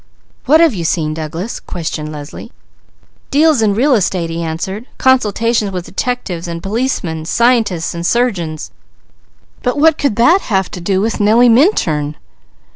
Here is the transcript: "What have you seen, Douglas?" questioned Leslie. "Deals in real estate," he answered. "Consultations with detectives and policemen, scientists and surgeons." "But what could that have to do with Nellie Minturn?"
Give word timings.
"What 0.47 0.61
have 0.61 0.73
you 0.73 0.83
seen, 0.83 1.13
Douglas?" 1.13 1.59
questioned 1.59 2.11
Leslie. 2.11 2.51
"Deals 3.29 3.61
in 3.61 3.75
real 3.75 3.93
estate," 3.93 4.31
he 4.31 4.41
answered. 4.41 4.87
"Consultations 4.97 5.69
with 5.69 5.85
detectives 5.85 6.47
and 6.47 6.63
policemen, 6.63 7.23
scientists 7.25 7.93
and 7.93 8.03
surgeons." 8.03 8.71
"But 9.61 9.77
what 9.77 9.99
could 9.99 10.15
that 10.15 10.41
have 10.41 10.71
to 10.71 10.81
do 10.81 11.01
with 11.01 11.19
Nellie 11.19 11.49
Minturn?" 11.49 12.15